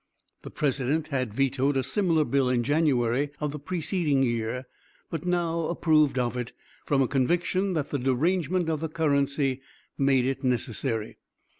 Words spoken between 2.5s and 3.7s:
January of the